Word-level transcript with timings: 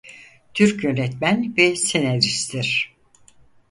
Türk 0.53 0.83
yönetmen 0.83 1.53
ve 1.57 1.75
senaristtir. 1.75 2.95